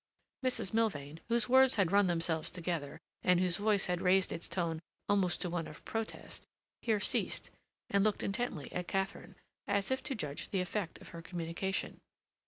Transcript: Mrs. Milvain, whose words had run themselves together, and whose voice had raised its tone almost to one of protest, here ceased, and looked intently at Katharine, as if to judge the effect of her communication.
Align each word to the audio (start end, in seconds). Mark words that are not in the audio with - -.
Mrs. 0.43 0.73
Milvain, 0.73 1.19
whose 1.29 1.47
words 1.47 1.75
had 1.75 1.91
run 1.91 2.07
themselves 2.07 2.49
together, 2.49 2.99
and 3.21 3.39
whose 3.39 3.57
voice 3.57 3.85
had 3.85 4.01
raised 4.01 4.31
its 4.31 4.49
tone 4.49 4.81
almost 5.07 5.41
to 5.41 5.49
one 5.51 5.67
of 5.67 5.85
protest, 5.85 6.47
here 6.81 6.99
ceased, 6.99 7.51
and 7.87 8.03
looked 8.03 8.23
intently 8.23 8.71
at 8.71 8.87
Katharine, 8.87 9.35
as 9.67 9.91
if 9.91 10.01
to 10.01 10.15
judge 10.15 10.49
the 10.49 10.59
effect 10.59 10.99
of 11.01 11.09
her 11.09 11.21
communication. 11.21 12.01